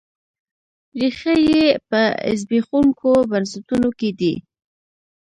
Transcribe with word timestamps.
ریښې 0.99 1.33
یې 1.49 1.63
په 1.89 2.01
زبېښونکو 2.39 3.11
بنسټونو 3.31 3.89
کې 3.99 4.09
دي. 4.19 4.33